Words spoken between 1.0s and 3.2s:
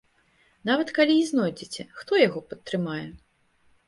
і знойдзеце, хто яго падтрымае?